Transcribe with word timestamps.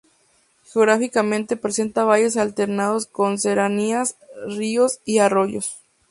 Geográficamente 0.65 1.57
presenta 1.57 2.05
valles 2.05 2.35
alternados 2.35 3.05
con 3.05 3.37
serranías, 3.37 4.17
ríos 4.47 4.99
y 5.05 5.19
arroyos. 5.19 5.77